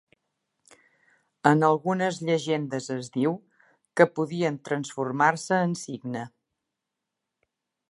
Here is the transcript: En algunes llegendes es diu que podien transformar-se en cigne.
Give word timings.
En 1.49 1.65
algunes 1.67 2.17
llegendes 2.29 2.89
es 2.95 3.11
diu 3.19 3.35
que 4.01 4.09
podien 4.17 4.59
transformar-se 4.71 5.63
en 5.69 5.79
cigne. 5.85 6.27